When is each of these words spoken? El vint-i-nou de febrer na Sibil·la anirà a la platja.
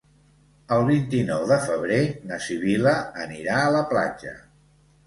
El 0.77 0.85
vint-i-nou 0.87 1.45
de 1.53 1.59
febrer 1.67 2.01
na 2.33 2.41
Sibil·la 2.47 2.95
anirà 3.29 3.63
a 3.69 3.71
la 3.79 3.89
platja. 3.95 4.35